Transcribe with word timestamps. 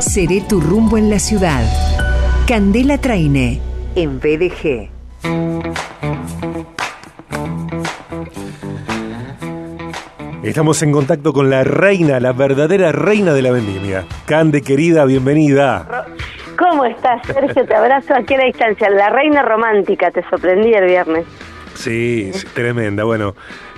Seré 0.00 0.40
tu 0.40 0.60
rumbo 0.60 0.96
en 0.96 1.10
la 1.10 1.18
ciudad. 1.18 1.62
Candela 2.48 2.96
Traine, 2.96 3.60
en 3.94 4.18
BDG. 4.18 4.88
Estamos 10.42 10.82
en 10.82 10.92
contacto 10.92 11.34
con 11.34 11.50
la 11.50 11.64
reina, 11.64 12.18
la 12.18 12.32
verdadera 12.32 12.92
reina 12.92 13.34
de 13.34 13.42
la 13.42 13.50
vendimia. 13.52 14.06
Cande, 14.24 14.62
querida, 14.62 15.04
bienvenida. 15.04 16.06
¿Cómo 16.58 16.86
estás, 16.86 17.20
Sergio? 17.26 17.66
Te 17.66 17.74
abrazo 17.74 18.14
aquí 18.14 18.34
a 18.34 18.38
la 18.38 18.44
distancia. 18.44 18.88
La 18.88 19.10
reina 19.10 19.42
romántica, 19.42 20.10
te 20.10 20.22
sorprendí 20.30 20.72
el 20.72 20.86
viernes. 20.86 21.26
Sí, 21.80 22.30
tremenda. 22.52 23.04
Bueno, 23.04 23.34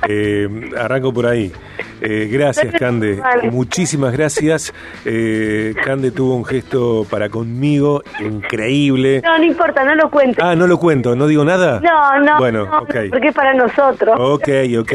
eh, 0.09 0.49
arranco 0.77 1.13
por 1.13 1.27
ahí. 1.27 1.53
Eh, 2.01 2.29
gracias, 2.33 2.75
Cande. 2.75 3.23
Muchísimas 3.53 4.13
gracias. 4.13 4.75
Eh, 5.05 5.73
Cande 5.85 6.11
tuvo 6.11 6.35
un 6.35 6.45
gesto 6.45 7.07
para 7.09 7.29
conmigo 7.29 8.03
increíble. 8.19 9.23
No, 9.25 9.39
no 9.39 9.45
importa, 9.45 9.85
no 9.85 9.95
lo 9.95 10.11
cuento. 10.11 10.43
Ah, 10.45 10.57
no 10.57 10.67
lo 10.67 10.79
cuento, 10.79 11.15
¿no 11.15 11.29
digo 11.29 11.45
nada? 11.45 11.79
No, 11.81 12.19
no. 12.19 12.39
Bueno, 12.39 12.67
no, 12.67 12.79
ok. 12.79 12.95
Porque 13.11 13.29
es 13.29 13.35
para 13.35 13.55
nosotros. 13.55 14.17
Ok, 14.19 14.49
ok. 14.81 14.93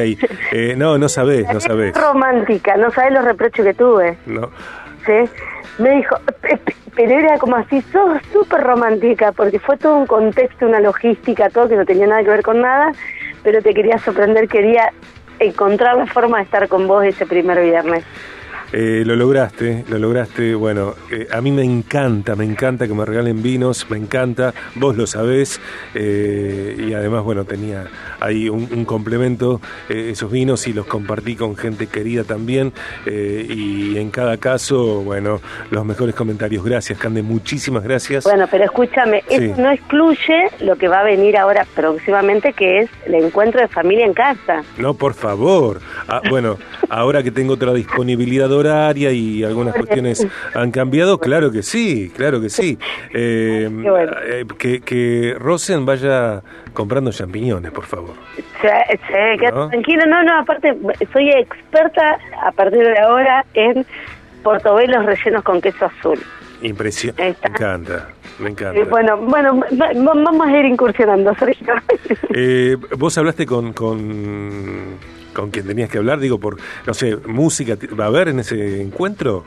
Eh, 0.51 0.75
no, 0.77 0.97
no 0.97 1.07
sabés, 1.07 1.45
no 1.53 1.61
sabés. 1.61 1.95
romántica, 1.95 2.75
no 2.75 2.91
sabés 2.91 3.13
los 3.13 3.23
reproches 3.23 3.63
que 3.63 3.73
tuve. 3.73 4.17
No. 4.25 4.49
Me 5.79 5.91
dijo, 5.91 6.15
pe- 6.41 6.57
pe- 6.57 6.75
pero 6.95 7.11
era 7.19 7.37
como 7.37 7.55
así, 7.57 7.81
sos 7.91 8.19
súper 8.33 8.61
romántica, 8.61 9.31
porque 9.31 9.59
fue 9.59 9.77
todo 9.77 9.95
un 9.95 10.07
contexto, 10.07 10.65
una 10.65 10.79
logística, 10.79 11.49
todo 11.49 11.69
que 11.69 11.75
no 11.75 11.85
tenía 11.85 12.07
nada 12.07 12.23
que 12.23 12.29
ver 12.29 12.41
con 12.43 12.61
nada, 12.61 12.91
pero 13.43 13.61
te 13.61 13.73
quería 13.73 13.97
sorprender, 13.99 14.47
quería 14.47 14.91
encontrar 15.39 15.95
la 15.97 16.07
forma 16.07 16.37
de 16.37 16.43
estar 16.45 16.67
con 16.67 16.87
vos 16.87 17.03
ese 17.05 17.25
primer 17.27 17.61
viernes. 17.61 18.03
Eh, 18.73 19.03
lo 19.05 19.15
lograste, 19.15 19.85
lo 19.89 19.97
lograste. 19.97 20.53
Bueno, 20.55 20.93
eh, 21.11 21.27
a 21.31 21.39
mí 21.41 21.51
me 21.51 21.63
encanta, 21.63 22.35
me 22.35 22.43
encanta 22.45 22.87
que 22.87 22.93
me 22.93 23.05
regalen 23.05 23.41
vinos, 23.41 23.87
me 23.89 23.97
encanta, 23.97 24.53
vos 24.75 24.97
lo 24.97 25.07
sabés. 25.07 25.59
eh, 25.95 26.85
y 26.89 26.93
además, 26.93 27.23
bueno, 27.23 27.45
tenía 27.45 27.85
ahí 28.19 28.49
un, 28.49 28.67
un 28.71 28.85
complemento, 28.85 29.61
esos 29.89 30.31
vinos, 30.31 30.67
y 30.67 30.73
los 30.73 30.85
compartí 30.85 31.35
con 31.35 31.55
gente 31.55 31.87
querida 31.87 32.23
también. 32.23 32.73
y 33.05 33.97
en 33.97 34.09
cada 34.11 34.37
caso, 34.37 35.01
bueno, 35.03 35.39
los 35.71 35.85
mejores 35.85 36.15
comentarios. 36.15 36.63
Gracias, 36.63 36.97
Cande, 36.99 37.21
muchísimas 37.21 37.83
gracias. 37.83 38.23
Bueno, 38.23 38.47
pero 38.49 38.63
escúchame, 38.65 39.23
Sí. 39.27 39.35
eso 39.35 39.61
no 39.61 39.71
excluye 39.71 40.49
lo 40.61 40.75
que 40.75 40.87
va 40.87 40.99
a 40.99 41.03
venir 41.03 41.37
ahora 41.37 41.65
próximamente, 41.75 42.53
que 42.53 42.79
es 42.81 42.89
el 43.05 43.15
encuentro 43.15 43.61
de 43.61 43.67
familia 43.67 44.05
en 44.05 44.13
casa. 44.13 44.63
No, 44.77 44.93
por 44.93 45.13
favor. 45.13 45.79
Ah, 46.07 46.21
bueno, 46.29 46.57
ahora 46.89 47.23
que 47.23 47.31
tengo 47.31 47.53
otra 47.53 47.73
disponibilidad 47.73 48.51
horaria 48.57 49.11
y 49.11 49.43
algunas 49.43 49.73
cuestiones 49.79 50.25
han 50.53 50.71
cambiado, 50.71 51.17
claro 51.19 51.51
que 51.51 51.63
sí, 51.63 52.11
claro 52.15 52.41
que 52.41 52.49
sí. 52.49 52.77
Eh, 53.13 53.67
bueno. 53.71 54.11
eh, 54.25 54.45
que, 54.57 54.81
que 54.81 55.35
Rosen 55.39 55.85
vaya 55.85 56.41
comprando 56.73 57.11
champiñones, 57.11 57.71
por 57.71 57.85
favor. 57.85 58.13
Se 58.61 59.37
queda 59.39 59.51
¿No? 59.51 59.69
tranquilo, 59.69 60.03
no, 60.07 60.23
no, 60.23 60.39
aparte 60.39 60.75
soy 61.13 61.29
experta 61.31 62.17
a 62.43 62.51
partir 62.51 62.79
de 62.83 62.99
ahora 62.99 63.45
en 63.53 63.85
portobelos 64.43 65.05
rellenos 65.05 65.43
con 65.43 65.61
queso 65.61 65.85
azul. 65.85 66.19
Impresión. 66.61 67.13
Ahí 67.19 67.35
Me 67.43 67.49
encanta, 67.49 68.07
me 68.39 68.49
encanta. 68.49 68.79
Eh, 68.79 68.83
bueno, 68.85 69.17
bueno, 69.17 69.59
va- 69.59 69.93
va- 69.93 70.13
vamos 70.23 70.47
a 70.47 70.57
ir 70.57 70.65
incursionando, 70.65 71.35
Sergio. 71.35 71.73
Eh, 72.33 72.75
¿Vos 72.97 73.15
hablaste 73.17 73.45
con, 73.45 73.73
con, 73.73 74.95
con 75.37 75.51
quien 75.51 75.67
tenías 75.67 75.89
que 75.89 75.99
hablar? 75.99 76.19
Digo, 76.19 76.39
por, 76.39 76.57
no 76.85 76.93
sé, 76.93 77.15
música, 77.27 77.75
¿va 77.99 78.05
a 78.05 78.07
haber 78.07 78.29
en 78.29 78.39
ese 78.39 78.81
encuentro? 78.81 79.43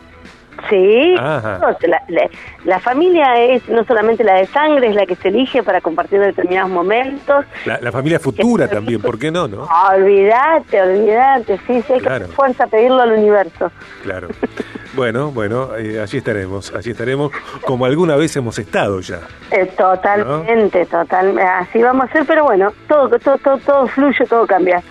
Sí, 0.68 1.14
no, 1.16 1.20
la, 1.20 2.02
la- 2.08 2.28
la 2.64 2.78
familia 2.80 3.34
es 3.42 3.66
no 3.70 3.82
solamente 3.84 4.22
la 4.24 4.34
de 4.34 4.46
sangre, 4.46 4.88
es 4.88 4.94
la 4.94 5.06
que 5.06 5.16
se 5.16 5.28
elige 5.28 5.62
para 5.62 5.80
compartir 5.80 6.20
determinados 6.20 6.70
momentos. 6.70 7.46
La, 7.64 7.78
la 7.80 7.90
familia 7.90 8.20
futura 8.20 8.68
también, 8.68 9.00
¿por 9.00 9.18
qué 9.18 9.30
no, 9.30 9.48
no? 9.48 9.66
Ah, 9.70 9.94
olvídate, 9.96 10.82
olvídate, 10.82 11.58
sí, 11.66 11.82
sí, 11.86 11.92
hay 11.94 12.00
Claro. 12.00 12.26
que 12.26 12.32
fuerza 12.32 12.66
pedirlo 12.66 13.00
al 13.00 13.12
universo. 13.12 13.72
Claro. 14.02 14.28
Bueno, 14.92 15.30
bueno, 15.30 15.76
eh, 15.76 16.00
allí 16.02 16.18
estaremos, 16.18 16.74
allí 16.74 16.90
estaremos, 16.90 17.30
como 17.64 17.86
alguna 17.86 18.16
vez 18.16 18.36
hemos 18.36 18.58
estado 18.58 19.00
ya. 19.00 19.20
Eh, 19.52 19.64
totalmente, 19.78 20.84
total, 20.86 21.38
así 21.38 21.80
vamos 21.80 22.02
a 22.02 22.04
hacer, 22.10 22.24
pero 22.26 22.42
bueno, 22.44 22.72
todo, 22.88 23.08
todo, 23.20 23.38
todo, 23.38 23.56
todo 23.58 23.86
fluye, 23.86 24.26
todo 24.26 24.46
cambia. 24.46 24.82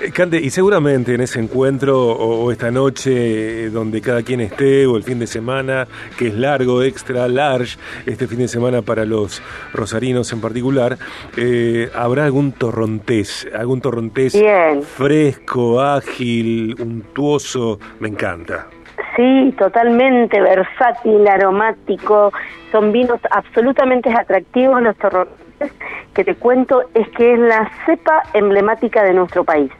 Eh, 0.00 0.10
Cande, 0.12 0.40
y 0.40 0.50
seguramente 0.50 1.14
en 1.14 1.20
ese 1.20 1.40
encuentro 1.40 1.98
o, 1.98 2.44
o 2.44 2.52
esta 2.52 2.70
noche 2.70 3.66
eh, 3.66 3.70
donde 3.70 4.00
cada 4.00 4.22
quien 4.22 4.40
esté, 4.40 4.86
o 4.86 4.96
el 4.96 5.02
fin 5.02 5.18
de 5.18 5.26
semana, 5.26 5.86
que 6.18 6.28
es 6.28 6.34
largo, 6.34 6.82
extra, 6.82 7.28
large, 7.28 7.78
este 8.04 8.26
fin 8.26 8.38
de 8.38 8.48
semana 8.48 8.82
para 8.82 9.04
los 9.04 9.42
rosarinos 9.72 10.32
en 10.32 10.40
particular, 10.40 10.98
eh, 11.36 11.90
habrá 11.94 12.24
algún 12.24 12.52
torrontés, 12.52 13.46
algún 13.54 13.80
torrontés 13.80 14.34
Bien. 14.34 14.82
fresco, 14.82 15.80
ágil, 15.80 16.74
untuoso, 16.80 17.78
me 18.00 18.08
encanta. 18.08 18.68
Sí, 19.16 19.54
totalmente 19.56 20.38
versátil, 20.42 21.26
aromático, 21.26 22.32
son 22.70 22.92
vinos 22.92 23.18
absolutamente 23.30 24.10
atractivos 24.12 24.82
los 24.82 24.94
torrontés, 24.98 25.72
que 26.14 26.22
te 26.22 26.34
cuento 26.34 26.82
es 26.92 27.08
que 27.10 27.32
es 27.32 27.38
la 27.38 27.70
cepa 27.86 28.22
emblemática 28.34 29.02
de 29.02 29.14
nuestro 29.14 29.42
país. 29.42 29.72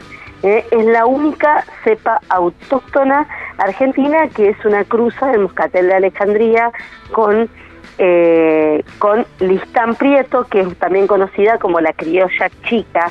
¿eh? 0.42 0.64
Es 0.70 0.86
la 0.86 1.04
única 1.04 1.64
cepa 1.84 2.19
autóctona 2.30 3.28
argentina 3.58 4.26
que 4.28 4.50
es 4.50 4.64
una 4.64 4.84
cruza 4.84 5.26
del 5.26 5.42
moscatel 5.42 5.88
de 5.88 5.94
Alejandría 5.94 6.72
con 7.12 7.50
eh, 7.99 8.84
con 8.99 9.27
Listán 9.41 9.95
Prieto, 9.95 10.45
que 10.45 10.61
es 10.61 10.77
también 10.77 11.07
conocida 11.07 11.59
como 11.59 11.81
la 11.81 11.93
criolla 11.93 12.51
chica 12.69 13.11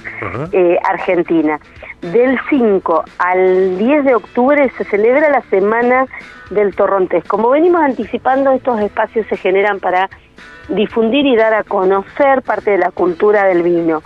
eh, 0.51 0.77
argentina. 0.83 1.59
Del 2.01 2.39
5 2.49 3.03
al 3.17 3.77
10 3.77 4.05
de 4.05 4.15
octubre 4.15 4.71
se 4.77 4.83
celebra 4.85 5.29
la 5.29 5.41
Semana 5.49 6.05
del 6.51 6.75
Torrontés. 6.75 7.23
Como 7.23 7.49
venimos 7.49 7.81
anticipando, 7.81 8.51
estos 8.51 8.79
espacios 8.79 9.25
se 9.27 9.37
generan 9.37 9.79
para 9.79 10.09
difundir 10.69 11.25
y 11.25 11.35
dar 11.35 11.53
a 11.53 11.63
conocer 11.63 12.41
parte 12.41 12.71
de 12.71 12.77
la 12.77 12.91
cultura 12.91 13.45
del 13.45 13.63
vino. 13.63 14.01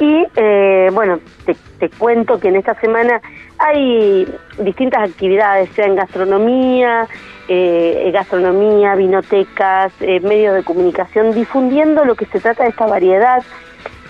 Y 0.00 0.26
eh, 0.36 0.90
bueno, 0.92 1.20
te, 1.46 1.56
te 1.78 1.88
cuento 1.90 2.38
que 2.40 2.48
en 2.48 2.56
esta 2.56 2.74
semana 2.80 3.20
hay 3.58 4.26
distintas 4.58 5.08
actividades, 5.08 5.70
sea 5.70 5.86
en 5.86 5.94
gastronomía, 5.96 7.06
eh, 7.48 8.10
gastronomía, 8.12 8.94
vinotecas, 8.96 9.92
eh, 10.00 10.20
medios 10.20 10.54
de 10.54 10.64
comunicación, 10.64 11.32
difundiendo 11.32 12.04
lo 12.04 12.14
que 12.16 12.26
se 12.26 12.40
trata 12.40 12.64
de 12.64 12.70
esta 12.70 12.86
variedad 12.86 13.42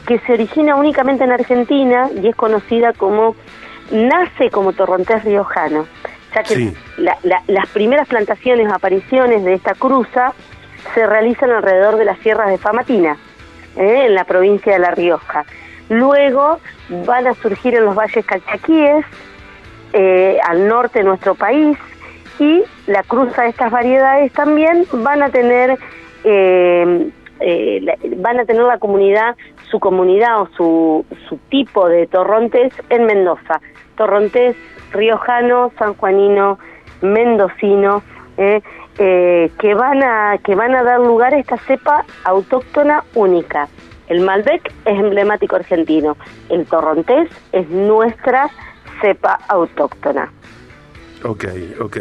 que 0.07 0.19
se 0.21 0.33
origina 0.35 0.77
únicamente 0.77 1.25
en 1.25 1.33
Argentina 1.33 2.09
y 2.23 2.29
es 2.29 2.37
conocida 2.37 2.93
como, 2.93 3.37
nace 3.91 4.51
como 4.51 4.73
torrontés 4.73 5.25
riojano, 5.25 5.87
ya 6.35 6.43
que 6.43 6.55
Sí. 6.55 6.75
la- 6.99 7.17
la- 7.23 7.43
las 7.47 7.67
primeras 7.69 8.07
plantaciones 8.09 8.71
o 8.71 8.75
apariciones 8.75 9.45
de 9.45 9.55
esta 9.55 9.75
cruza 9.75 10.33
se 10.95 11.07
realizan 11.07 11.51
alrededor 11.51 11.97
de 11.97 12.05
las 12.05 12.19
sierras 12.19 12.49
de 12.49 12.59
Famatina, 12.59 13.17
en 13.77 14.15
la 14.15 14.25
provincia 14.25 14.75
de 14.75 14.79
La 14.79 14.91
Rioja. 14.91 15.45
Luego 15.95 16.59
van 17.07 17.29
a 17.29 17.35
surgir 17.35 17.77
en 17.77 17.85
los 17.85 17.95
valles 17.95 18.27
calchaquíes, 18.27 19.07
eh, 19.93 20.39
al 20.45 20.67
norte 20.67 20.99
de 20.99 21.05
nuestro 21.05 21.37
país, 21.37 21.79
y 22.41 22.65
la 22.89 23.05
cruza 23.05 23.43
de 23.43 23.51
estas 23.51 23.71
variedades 23.71 24.33
también 24.33 24.87
van 24.93 25.23
a 25.23 25.29
tener 25.31 25.79
eh, 26.25 27.11
eh, 27.39 27.81
van 28.17 28.41
a 28.41 28.45
tener 28.45 28.63
la 28.65 28.79
comunidad, 28.79 29.37
su 29.71 29.79
comunidad 29.79 30.41
o 30.41 30.49
su, 30.57 31.07
su 31.29 31.37
tipo 31.49 31.89
de 31.89 32.09
torrontés 32.09 32.73
en 32.89 33.07
Mendoza. 33.07 33.61
Torrontés 33.97 34.57
riojano, 34.91 35.71
sanjuanino, 35.79 36.59
mendocino, 37.03 38.03
que 38.37 39.75
van 39.75 40.03
a 40.03 40.39
que 40.43 40.57
van 40.57 40.75
a 40.75 40.83
dar 40.83 40.99
lugar 40.99 41.35
a 41.35 41.39
esta 41.39 41.57
cepa 41.57 42.05
autóctona 42.25 43.05
única. 43.15 43.69
El 44.09 44.21
Malbec 44.21 44.73
es 44.85 44.99
emblemático 44.99 45.57
argentino, 45.57 46.17
el 46.51 46.67
torrontés 46.67 47.31
es 47.53 47.69
nuestra 47.71 48.51
cepa 49.01 49.39
autóctona. 49.49 50.31
Ok, 51.27 51.47
ok. 51.81 51.97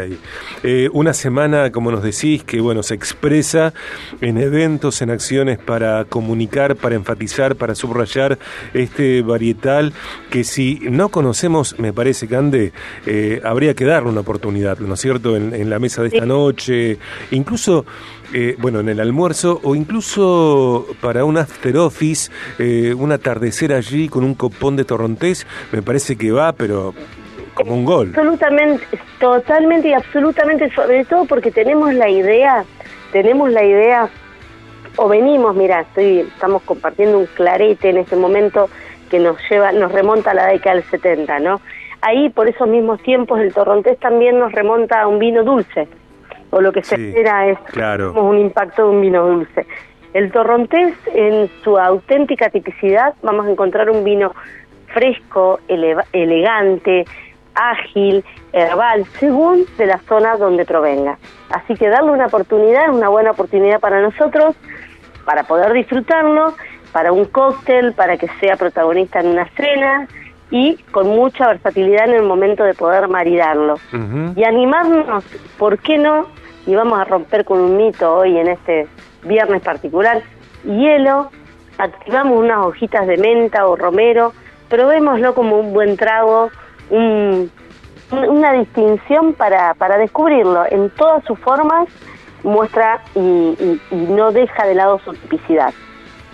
Eh, 0.63 0.89
una 0.91 1.13
semana, 1.13 1.71
como 1.71 1.91
nos 1.91 2.03
decís, 2.03 2.43
que 2.43 2.59
bueno, 2.59 2.83
se 2.83 2.93
expresa 2.93 3.73
en 4.19 4.37
eventos, 4.37 5.01
en 5.01 5.11
acciones 5.11 5.57
para 5.59 6.03
comunicar, 6.03 6.75
para 6.75 6.95
enfatizar, 6.95 7.55
para 7.55 7.73
subrayar 7.73 8.37
este 8.73 9.21
varietal 9.21 9.93
que 10.29 10.43
si 10.43 10.79
no 10.91 11.07
conocemos, 11.07 11.79
me 11.79 11.93
parece, 11.93 12.27
Cande, 12.27 12.73
eh, 13.05 13.39
habría 13.45 13.73
que 13.75 13.85
darle 13.85 14.09
una 14.09 14.19
oportunidad, 14.19 14.79
¿no 14.79 14.95
es 14.95 14.99
cierto?, 14.99 15.37
en, 15.37 15.55
en 15.55 15.69
la 15.69 15.79
mesa 15.79 16.01
de 16.01 16.09
esta 16.09 16.25
noche, 16.25 16.97
incluso... 17.31 17.85
eh, 18.33 18.55
bueno, 18.57 18.79
en 18.79 18.89
el 18.89 18.99
almuerzo 18.99 19.59
o 19.63 19.75
incluso 19.75 20.87
para 21.01 21.23
un 21.23 21.37
after 21.37 21.77
office, 21.77 22.31
eh, 22.57 22.93
un 22.97 23.11
atardecer 23.11 23.71
allí 23.71 24.09
con 24.09 24.23
un 24.23 24.33
copón 24.33 24.75
de 24.75 24.85
torrontés, 24.85 25.45
me 25.71 25.83
parece 25.83 26.15
que 26.15 26.31
va, 26.31 26.53
pero 26.53 26.95
como 27.53 27.73
un 27.73 27.85
gol. 27.85 28.07
Absolutamente, 28.09 28.85
totalmente 29.19 29.89
y 29.89 29.93
absolutamente, 29.93 30.69
sobre 30.71 31.05
todo 31.05 31.25
porque 31.25 31.51
tenemos 31.51 31.93
la 31.93 32.09
idea, 32.09 32.65
tenemos 33.11 33.51
la 33.51 33.63
idea, 33.63 34.09
o 34.97 35.07
venimos, 35.07 35.55
mira, 35.55 35.81
estoy, 35.81 36.19
estamos 36.19 36.61
compartiendo 36.63 37.17
un 37.17 37.25
clarete 37.25 37.89
en 37.89 37.97
este 37.97 38.15
momento 38.15 38.69
que 39.09 39.19
nos 39.19 39.37
lleva, 39.49 39.71
nos 39.71 39.91
remonta 39.91 40.31
a 40.31 40.33
la 40.33 40.47
década 40.47 40.75
del 40.75 40.83
70, 40.85 41.39
¿no? 41.39 41.61
Ahí, 42.01 42.29
por 42.29 42.49
esos 42.49 42.67
mismos 42.67 43.01
tiempos, 43.01 43.39
el 43.39 43.53
torrontés 43.53 43.97
también 43.99 44.37
nos 44.37 44.51
remonta 44.51 45.01
a 45.01 45.07
un 45.07 45.19
vino 45.19 45.43
dulce, 45.43 45.87
o 46.49 46.61
lo 46.61 46.71
que 46.71 46.83
se 46.83 46.95
espera 46.95 47.47
es 47.47 47.57
un 48.15 48.37
impacto 48.37 48.83
de 48.83 48.89
un 48.89 49.01
vino 49.01 49.25
dulce. 49.25 49.65
El 50.13 50.31
torrontés, 50.31 50.93
en 51.13 51.49
su 51.63 51.77
auténtica 51.77 52.49
tipicidad, 52.49 53.15
vamos 53.23 53.47
a 53.47 53.51
encontrar 53.51 53.89
un 53.89 54.03
vino 54.03 54.33
fresco, 54.93 55.59
elegante, 55.67 57.05
ágil, 57.55 58.23
herbal, 58.51 59.05
según 59.19 59.65
de 59.77 59.85
la 59.85 59.99
zona 59.99 60.37
donde 60.37 60.65
provenga. 60.65 61.17
Así 61.49 61.75
que 61.75 61.89
darle 61.89 62.11
una 62.11 62.27
oportunidad 62.27 62.85
es 62.85 62.95
una 62.95 63.09
buena 63.09 63.31
oportunidad 63.31 63.79
para 63.79 64.01
nosotros, 64.01 64.55
para 65.25 65.43
poder 65.43 65.73
disfrutarlo, 65.73 66.53
para 66.91 67.11
un 67.11 67.25
cóctel, 67.25 67.93
para 67.93 68.17
que 68.17 68.27
sea 68.39 68.55
protagonista 68.55 69.19
en 69.19 69.27
una 69.27 69.47
cena 69.55 70.07
y 70.51 70.75
con 70.91 71.07
mucha 71.07 71.47
versatilidad 71.47 72.07
en 72.09 72.15
el 72.15 72.23
momento 72.23 72.63
de 72.63 72.73
poder 72.73 73.07
maridarlo. 73.07 73.75
Y 74.35 74.43
animarnos, 74.43 75.23
¿por 75.57 75.79
qué 75.79 75.97
no? 75.97 76.27
Y 76.67 76.75
vamos 76.75 76.99
a 76.99 77.05
romper 77.05 77.43
con 77.43 77.59
un 77.59 77.77
mito 77.77 78.15
hoy 78.15 78.37
en 78.37 78.47
este 78.47 78.87
viernes 79.23 79.61
particular, 79.61 80.21
hielo, 80.63 81.29
activamos 81.77 82.39
unas 82.39 82.65
hojitas 82.65 83.07
de 83.07 83.17
menta 83.17 83.65
o 83.65 83.75
romero, 83.75 84.33
probémoslo 84.69 85.33
como 85.33 85.59
un 85.59 85.73
buen 85.73 85.97
trago, 85.97 86.51
una 86.89 88.51
distinción 88.53 89.33
para, 89.33 89.73
para 89.73 89.97
descubrirlo 89.97 90.65
en 90.69 90.89
todas 90.91 91.23
sus 91.25 91.39
formas, 91.39 91.87
muestra 92.43 93.01
y 93.15 93.79
no 93.91 94.31
deja 94.31 94.65
de 94.65 94.75
lado 94.75 94.99
su 94.99 95.13
tipicidad. 95.13 95.73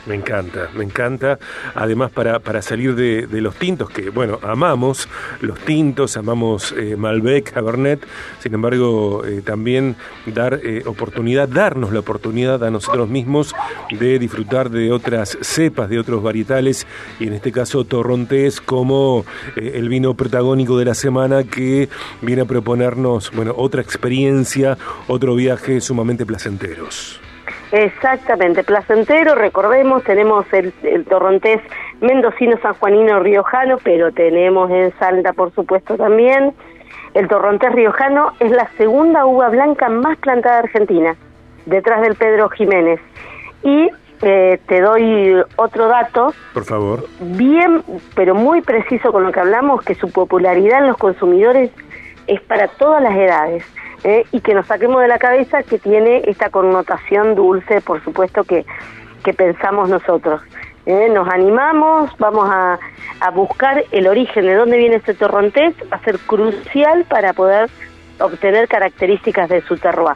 Me 0.10 0.16
encanta, 0.16 0.72
me 0.76 0.84
encanta. 0.84 1.38
Además, 1.76 2.10
para, 2.10 2.40
para 2.40 2.64
salir 2.64 2.96
de, 2.96 3.28
los 3.42 3.54
tintos, 3.58 3.92
que 3.92 4.10
bueno, 4.10 4.40
amamos 4.42 5.08
los 5.40 5.60
tintos, 5.60 6.18
amamos 6.18 6.74
eh, 6.76 6.96
Malbec, 6.98 7.54
Cabernet, 7.54 8.04
sin 8.40 8.56
embargo, 8.56 9.24
eh, 9.24 9.44
también 9.46 9.98
dar 10.26 10.62
eh, 10.64 10.82
oportunidad, 10.88 11.48
darnos 11.48 11.94
la 11.94 12.00
oportunidad 12.00 12.64
a 12.64 12.72
nosotros 12.72 13.08
mismos 13.08 13.54
de 13.92 14.18
disfrutar 14.18 14.72
de 14.72 14.92
otras 14.92 15.38
cepas, 15.42 15.90
de 15.90 16.00
otros 16.00 16.24
varietales, 16.24 16.88
y 17.20 17.28
en 17.28 17.34
este 17.34 17.52
caso 17.52 17.84
torrontés 17.84 18.62
como 18.62 19.26
el 19.58 19.90
vino 19.90 20.16
protagónico 20.16 20.80
de 20.80 20.86
la 20.86 20.96
semana 20.96 21.44
que 21.44 21.88
viene 22.24 22.42
a 22.42 22.46
proponernos, 22.46 23.30
bueno, 23.30 23.54
otra 23.56 23.84
experiencia, 23.84 24.76
otro 25.08 25.36
viaje 25.36 25.82
sumamente 25.82 26.26
placenteros. 26.26 27.22
Exactamente, 27.72 28.64
placentero, 28.64 29.36
recordemos, 29.36 30.04
tenemos 30.04 30.46
el, 30.54 30.74
torrontés 31.06 31.62
mendocino, 32.02 32.58
sanjuanino, 32.62 33.20
riojano, 33.20 33.78
pero 33.84 34.12
tenemos 34.12 34.72
en 34.72 34.92
Salta, 34.98 35.34
por 35.34 35.54
supuesto, 35.54 35.96
también. 35.96 36.54
El 37.14 37.28
torrontés 37.28 37.72
riojano 37.72 38.34
es 38.40 38.52
la 38.52 38.68
segunda 38.78 39.26
uva 39.26 39.50
blanca 39.50 39.88
más 39.90 40.18
plantada 40.18 40.62
de 40.62 40.68
Argentina, 40.68 41.16
detrás 41.66 42.02
del 42.02 42.16
Pedro 42.16 42.50
Jiménez. 42.50 43.00
Y 43.62 43.90
eh, 44.22 44.60
te 44.68 44.82
doy 44.82 45.36
otro 45.56 45.88
dato. 45.88 46.34
Por 46.54 46.66
favor. 46.66 47.06
Bien, 47.20 47.84
pero 48.16 48.34
muy 48.34 48.62
preciso 48.62 49.12
con 49.12 49.24
lo 49.24 49.32
que 49.32 49.40
hablamos, 49.40 49.84
que 49.84 49.96
su 49.96 50.12
popularidad 50.12 50.80
en 50.80 50.88
los 50.88 50.98
consumidores 50.98 51.72
es 52.28 52.42
para 52.42 52.68
todas 52.68 53.02
las 53.02 53.16
edades. 53.16 53.64
¿Eh? 54.04 54.26
y 54.32 54.42
que 54.42 54.54
nos 54.54 54.68
saquemos 54.68 55.02
de 55.02 55.08
la 55.08 55.20
cabeza 55.20 55.64
que 55.64 55.80
tiene 55.80 56.24
esta 56.26 56.50
connotación 56.50 57.36
dulce, 57.36 57.82
por 57.82 58.04
supuesto, 58.04 58.44
que, 58.44 58.66
que 59.24 59.34
pensamos 59.34 59.90
nosotros. 59.90 60.42
¿eh? 60.86 61.10
Nos 61.14 61.28
animamos, 61.28 62.12
vamos 62.18 62.50
a, 62.50 62.80
a, 63.20 63.32
buscar 63.32 63.84
el 63.92 64.08
origen 64.08 64.46
de 64.46 64.56
dónde 64.56 64.78
viene 64.78 64.98
este 64.98 65.14
torrontés, 65.14 65.76
va 65.92 65.98
a 65.98 66.04
ser 66.04 66.20
crucial 66.20 67.06
para 67.06 67.34
poder 67.34 67.70
obtener 68.20 68.68
características 68.68 69.50
de 69.50 69.62
su 69.62 69.78
terroir. 69.78 70.16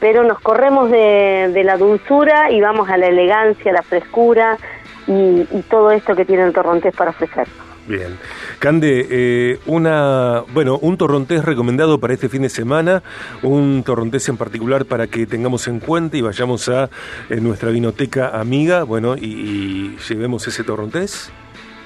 Pero 0.00 0.22
nos 0.24 0.40
corremos 0.40 0.90
de, 0.90 1.50
de 1.52 1.64
la 1.64 1.76
dulzura 1.76 2.50
y 2.50 2.60
vamos 2.60 2.88
a 2.90 2.96
la 2.96 3.06
elegancia, 3.06 3.72
la 3.72 3.82
frescura 3.82 4.58
y, 5.06 5.46
y 5.50 5.64
todo 5.68 5.90
esto 5.90 6.14
que 6.14 6.24
tiene 6.24 6.44
el 6.44 6.52
torrontés 6.52 6.94
para 6.94 7.10
ofrecer. 7.10 7.46
Bien. 7.86 8.16
Cande, 8.58 9.06
eh, 9.10 9.58
una, 9.66 10.42
bueno, 10.54 10.78
un 10.80 10.96
torrontés 10.96 11.44
recomendado 11.44 12.00
para 12.00 12.14
este 12.14 12.30
fin 12.30 12.42
de 12.42 12.48
semana, 12.48 13.02
un 13.42 13.82
torrontés 13.84 14.26
en 14.30 14.38
particular 14.38 14.86
para 14.86 15.06
que 15.06 15.26
tengamos 15.26 15.68
en 15.68 15.80
cuenta 15.80 16.16
y 16.16 16.22
vayamos 16.22 16.68
a 16.70 16.88
eh, 17.28 17.36
nuestra 17.40 17.70
vinoteca 17.70 18.40
amiga, 18.40 18.84
bueno, 18.84 19.16
y, 19.16 19.96
llevemos 20.08 20.46
ese 20.48 20.64
torrontés. 20.64 21.30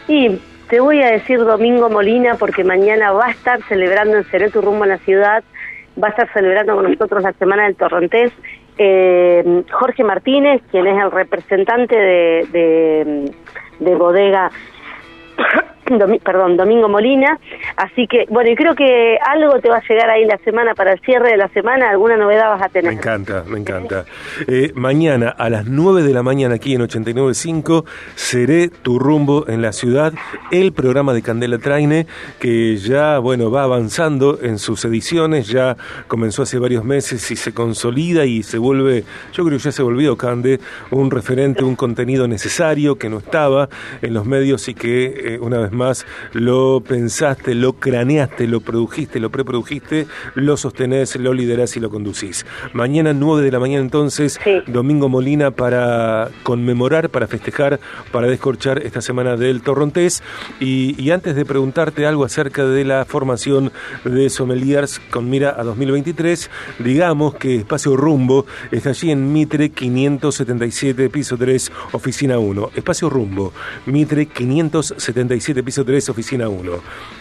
Y 0.06 0.40
te 0.68 0.78
voy 0.78 1.02
a 1.02 1.10
decir 1.10 1.40
Domingo 1.40 1.90
Molina 1.90 2.36
porque 2.36 2.62
mañana 2.62 3.10
va 3.10 3.26
a 3.26 3.30
estar 3.30 3.60
celebrando 3.68 4.18
en 4.18 4.30
Seré 4.30 4.50
tu 4.50 4.60
rumbo 4.60 4.84
en 4.84 4.90
la 4.90 4.98
ciudad, 4.98 5.42
va 6.02 6.08
a 6.08 6.10
estar 6.10 6.32
celebrando 6.32 6.74
con 6.74 6.90
nosotros 6.90 7.22
la 7.22 7.32
Semana 7.32 7.64
del 7.64 7.76
Torrontés 7.76 8.32
eh, 8.78 9.64
Jorge 9.70 10.04
Martínez, 10.04 10.62
quien 10.70 10.86
es 10.86 11.02
el 11.02 11.10
representante 11.10 11.96
de, 11.96 12.48
de, 12.52 13.32
de 13.80 13.94
bodega 13.96 14.50
perdón, 16.22 16.56
Domingo 16.56 16.88
Molina. 16.88 17.38
Así 17.76 18.06
que, 18.06 18.26
bueno, 18.28 18.50
y 18.50 18.56
creo 18.56 18.74
que 18.74 19.18
algo 19.24 19.58
te 19.60 19.68
va 19.68 19.76
a 19.76 19.82
llegar 19.88 20.10
ahí 20.10 20.24
la 20.24 20.38
semana, 20.38 20.74
para 20.74 20.92
el 20.92 21.00
cierre 21.00 21.30
de 21.30 21.36
la 21.36 21.48
semana, 21.48 21.90
alguna 21.90 22.16
novedad 22.16 22.50
vas 22.50 22.62
a 22.62 22.68
tener. 22.68 22.92
Me 22.92 22.98
encanta, 22.98 23.44
me 23.46 23.58
encanta. 23.58 24.04
Eh, 24.46 24.72
mañana 24.74 25.28
a 25.30 25.50
las 25.50 25.66
9 25.66 26.02
de 26.02 26.12
la 26.12 26.22
mañana 26.22 26.54
aquí 26.54 26.74
en 26.74 26.80
89.5, 26.80 27.84
seré 28.14 28.68
tu 28.68 28.98
rumbo 28.98 29.46
en 29.48 29.62
la 29.62 29.72
ciudad, 29.72 30.12
el 30.50 30.72
programa 30.72 31.12
de 31.12 31.22
Candela 31.22 31.58
Traine, 31.58 32.06
que 32.38 32.76
ya, 32.76 33.18
bueno, 33.18 33.50
va 33.50 33.64
avanzando 33.64 34.38
en 34.42 34.58
sus 34.58 34.84
ediciones, 34.84 35.48
ya 35.48 35.76
comenzó 36.06 36.42
hace 36.42 36.58
varios 36.58 36.84
meses 36.84 37.30
y 37.30 37.36
se 37.36 37.52
consolida 37.52 38.24
y 38.24 38.42
se 38.42 38.58
vuelve, 38.58 39.04
yo 39.32 39.44
creo 39.44 39.58
que 39.58 39.64
ya 39.64 39.72
se 39.72 39.82
volvió, 39.82 40.16
Cande, 40.16 40.60
un 40.90 41.10
referente, 41.10 41.64
un 41.64 41.76
contenido 41.76 42.28
necesario 42.28 42.96
que 42.96 43.08
no 43.08 43.18
estaba 43.18 43.68
en 44.02 44.14
los 44.14 44.24
medios 44.26 44.68
y 44.68 44.74
que 44.74 45.34
eh, 45.34 45.38
una 45.40 45.58
vez 45.58 45.72
más 45.72 45.77
lo 46.32 46.82
pensaste, 46.86 47.54
lo 47.54 47.74
craneaste, 47.74 48.46
lo 48.46 48.60
produjiste, 48.60 49.20
lo 49.20 49.30
preprodujiste, 49.30 50.06
lo 50.34 50.56
sostenés, 50.56 51.16
lo 51.16 51.32
liderás 51.32 51.76
y 51.76 51.80
lo 51.80 51.90
conducís. 51.90 52.46
Mañana 52.72 53.12
9 53.12 53.42
de 53.42 53.52
la 53.52 53.60
mañana 53.60 53.82
entonces, 53.82 54.38
Domingo 54.66 55.08
Molina 55.08 55.50
para 55.50 56.28
conmemorar, 56.42 57.10
para 57.10 57.26
festejar, 57.26 57.80
para 58.12 58.26
descorchar 58.26 58.84
esta 58.84 59.00
semana 59.00 59.36
del 59.36 59.62
Torrontés. 59.62 60.22
Y, 60.60 61.08
antes 61.10 61.34
de 61.36 61.46
preguntarte 61.46 62.04
algo 62.04 62.24
acerca 62.24 62.66
de 62.66 62.84
la 62.84 63.06
formación 63.06 63.72
de 64.04 64.28
sommeliers 64.28 65.00
con 65.10 65.30
mira 65.30 65.54
a 65.58 65.64
2023, 65.64 66.50
digamos 66.80 67.34
que 67.36 67.56
Espacio 67.56 67.96
Rumbo 67.96 68.44
está 68.70 68.90
allí 68.90 69.10
en 69.10 69.32
Mitre 69.32 69.70
577, 69.70 71.08
piso 71.08 71.38
3, 71.38 71.72
oficina 71.92 72.38
1. 72.38 72.70
Espacio 72.76 73.08
Rumbo, 73.08 73.52
Mitre 73.86 74.26
577, 74.26 75.62
piso 75.68 75.84
3, 75.84 76.08
oficina 76.08 76.48
1. 76.48 76.72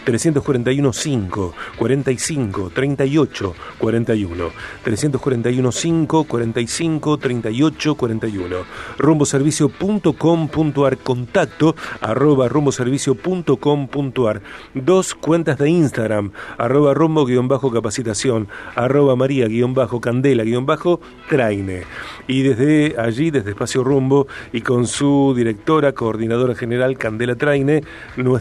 341 0.04 0.92
5 0.94 1.54
45 1.76 2.70
38 2.70 3.54
41. 3.78 4.50
341 4.82 5.72
5 5.72 6.24
45 6.24 7.18
38 7.18 7.94
41. 7.94 8.56
Rumboservicio.com.ar 8.96 10.96
contacto 10.96 11.76
arroba 12.00 12.48
rumboservicio.com.ar 12.48 14.40
dos 14.72 15.14
cuentas 15.14 15.58
de 15.58 15.68
Instagram 15.68 16.32
arroba 16.56 16.94
rumbo 16.94 17.26
guion 17.26 17.48
bajo 17.48 17.70
capacitación 17.70 18.48
arroba 18.76 19.14
maría 19.14 19.46
guion 19.46 19.74
bajo 19.74 20.00
candela 20.00 20.44
guion 20.44 20.64
bajo 20.64 21.00
traine 21.28 21.82
y 22.26 22.40
desde 22.42 22.98
allí 22.98 23.30
desde 23.30 23.50
Espacio 23.50 23.84
Rumbo 23.84 24.26
y 24.54 24.62
con 24.62 24.86
su 24.86 25.34
directora 25.36 25.92
coordinadora 25.92 26.54
general 26.54 26.96
Candela 26.96 27.34
Traine 27.34 27.82
nuestra 28.16 28.37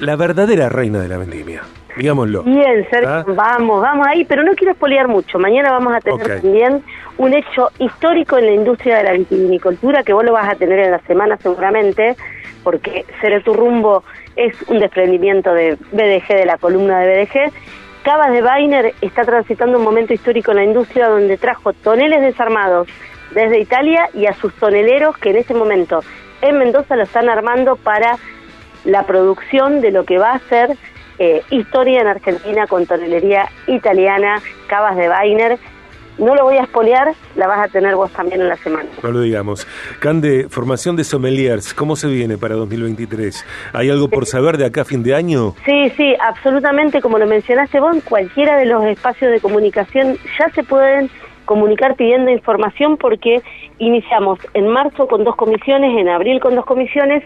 la 0.00 0.16
verdadera 0.16 0.68
reina 0.68 1.00
de 1.00 1.08
la 1.08 1.18
vendimia. 1.18 1.62
Digámoslo. 1.96 2.44
Bien, 2.44 2.86
Sergio, 2.90 3.08
¿Ah? 3.08 3.24
vamos, 3.26 3.82
vamos 3.82 4.06
ahí, 4.06 4.24
pero 4.24 4.44
no 4.44 4.54
quiero 4.54 4.72
espolear 4.72 5.08
mucho. 5.08 5.38
Mañana 5.38 5.72
vamos 5.72 5.92
a 5.92 6.00
tener 6.00 6.40
también 6.40 6.82
un 7.16 7.34
hecho 7.34 7.70
histórico 7.80 8.38
en 8.38 8.46
la 8.46 8.52
industria 8.52 8.98
de 8.98 9.04
la 9.04 9.12
vitivinicultura 9.14 10.04
que 10.04 10.12
vos 10.12 10.24
lo 10.24 10.32
vas 10.32 10.48
a 10.48 10.54
tener 10.54 10.78
en 10.78 10.92
la 10.92 11.00
semana 11.00 11.36
seguramente, 11.38 12.16
porque 12.62 13.04
Seré 13.20 13.40
tu 13.40 13.52
rumbo 13.52 14.04
es 14.36 14.54
un 14.68 14.78
desprendimiento 14.78 15.52
de 15.52 15.76
BDG, 15.90 16.28
de 16.28 16.46
la 16.46 16.58
columna 16.58 17.00
de 17.00 17.24
BDG. 17.24 17.52
Cabas 18.04 18.32
de 18.32 18.42
Bainer 18.42 18.94
está 19.00 19.24
transitando 19.24 19.78
un 19.78 19.84
momento 19.84 20.14
histórico 20.14 20.52
en 20.52 20.58
la 20.58 20.64
industria 20.64 21.08
donde 21.08 21.36
trajo 21.36 21.72
toneles 21.72 22.20
desarmados 22.20 22.86
desde 23.32 23.58
Italia 23.58 24.08
y 24.14 24.26
a 24.26 24.34
sus 24.34 24.54
toneleros 24.54 25.18
que 25.18 25.30
en 25.30 25.36
ese 25.38 25.52
momento 25.52 26.00
en 26.40 26.58
Mendoza 26.58 26.94
lo 26.94 27.02
están 27.02 27.28
armando 27.28 27.74
para 27.74 28.16
la 28.84 29.06
producción 29.06 29.80
de 29.80 29.90
lo 29.90 30.04
que 30.04 30.18
va 30.18 30.32
a 30.32 30.38
ser 30.48 30.76
eh, 31.18 31.42
historia 31.50 32.00
en 32.00 32.06
Argentina 32.06 32.66
con 32.66 32.86
tonelería 32.86 33.48
italiana, 33.66 34.40
cavas 34.68 34.96
de 34.96 35.08
Weiner. 35.08 35.58
No 36.16 36.34
lo 36.34 36.44
voy 36.44 36.56
a 36.56 36.62
espolear, 36.62 37.14
la 37.36 37.46
vas 37.46 37.60
a 37.60 37.68
tener 37.68 37.94
vos 37.94 38.12
también 38.12 38.40
en 38.40 38.48
la 38.48 38.56
semana. 38.56 38.88
No 39.02 39.10
lo 39.10 39.20
digamos. 39.20 39.66
Cande, 40.00 40.48
formación 40.48 40.96
de 40.96 41.04
sommeliers, 41.04 41.74
¿cómo 41.74 41.94
se 41.94 42.08
viene 42.08 42.36
para 42.36 42.56
2023? 42.56 43.44
¿Hay 43.72 43.88
algo 43.88 44.08
por 44.08 44.26
saber 44.26 44.58
de 44.58 44.66
acá 44.66 44.82
a 44.82 44.84
fin 44.84 45.04
de 45.04 45.14
año? 45.14 45.54
Sí, 45.64 45.90
sí, 45.96 46.16
absolutamente. 46.20 47.00
Como 47.00 47.18
lo 47.18 47.26
mencionaste 47.26 47.78
vos, 47.78 47.94
en 47.94 48.00
cualquiera 48.00 48.56
de 48.56 48.66
los 48.66 48.84
espacios 48.84 49.30
de 49.30 49.40
comunicación 49.40 50.18
ya 50.38 50.50
se 50.50 50.64
pueden 50.64 51.08
comunicar 51.44 51.96
pidiendo 51.96 52.30
información 52.30 52.96
porque 52.96 53.40
iniciamos 53.78 54.38
en 54.54 54.68
marzo 54.68 55.06
con 55.06 55.24
dos 55.24 55.36
comisiones, 55.36 55.96
en 55.98 56.08
abril 56.08 56.40
con 56.40 56.54
dos 56.54 56.64
comisiones. 56.64 57.22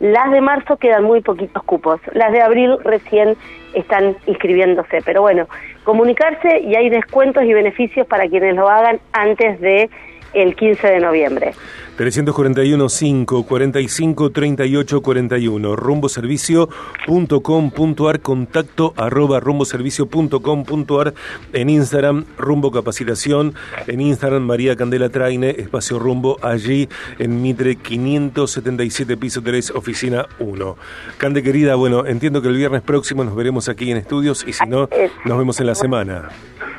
Las 0.00 0.30
de 0.32 0.40
marzo 0.40 0.76
quedan 0.76 1.04
muy 1.04 1.20
poquitos 1.20 1.62
cupos, 1.62 2.00
las 2.12 2.32
de 2.32 2.42
abril 2.42 2.76
recién 2.82 3.36
están 3.74 4.16
inscribiéndose, 4.26 5.00
pero 5.04 5.22
bueno, 5.22 5.46
comunicarse 5.84 6.60
y 6.60 6.74
hay 6.74 6.90
descuentos 6.90 7.44
y 7.44 7.52
beneficios 7.52 8.06
para 8.06 8.28
quienes 8.28 8.56
lo 8.56 8.68
hagan 8.68 9.00
antes 9.12 9.60
de 9.60 9.88
el 10.34 10.56
15 10.56 10.86
de 10.86 11.00
noviembre. 11.00 11.54
341 11.96 12.88
5 12.88 13.46
45 13.46 14.30
38 14.30 15.00
41 15.00 15.76
rumboservicio.com.ar 15.76 18.20
contacto 18.20 18.94
arroba 18.96 19.38
rumboservicio.com.ar 19.40 21.14
en 21.52 21.70
Instagram 21.70 22.24
rumbo 22.36 22.72
capacitación 22.72 23.54
en 23.86 24.00
Instagram 24.00 24.42
María 24.42 24.74
Candela 24.74 25.08
Traine 25.08 25.50
espacio 25.50 26.00
rumbo 26.00 26.36
allí 26.42 26.88
en 27.20 27.40
Mitre 27.42 27.76
577 27.76 29.16
piso 29.16 29.40
3 29.42 29.70
oficina 29.70 30.26
1 30.40 30.76
Cande 31.16 31.44
querida 31.44 31.76
bueno 31.76 32.06
entiendo 32.06 32.42
que 32.42 32.48
el 32.48 32.56
viernes 32.56 32.82
próximo 32.82 33.22
nos 33.22 33.36
veremos 33.36 33.68
aquí 33.68 33.92
en 33.92 33.98
estudios 33.98 34.44
y 34.46 34.52
si 34.52 34.66
no 34.66 34.88
nos 35.24 35.38
vemos 35.38 35.60
en 35.60 35.66
la 35.66 35.76
semana 35.76 36.30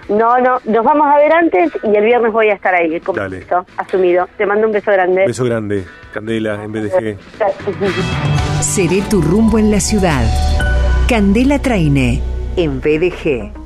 no, 0.09 0.37
no, 0.39 0.59
nos 0.65 0.85
vamos 0.85 1.07
a 1.07 1.17
ver 1.17 1.33
antes 1.33 1.71
y 1.83 1.95
el 1.95 2.05
viernes 2.05 2.31
voy 2.31 2.49
a 2.49 2.53
estar 2.53 2.73
ahí, 2.75 2.99
como 2.99 3.19
asumido. 3.77 4.27
Te 4.37 4.45
mando 4.45 4.67
un 4.67 4.73
beso 4.73 4.91
grande. 4.91 5.25
Beso 5.25 5.45
grande, 5.45 5.85
Candela, 6.13 6.63
en 6.63 6.71
BDG. 6.71 7.17
Seré 8.61 9.01
tu 9.09 9.21
rumbo 9.21 9.57
en 9.57 9.71
la 9.71 9.79
ciudad. 9.79 10.23
Candela 11.07 11.59
Traine, 11.59 12.21
en 12.55 12.81
BDG. 12.81 13.63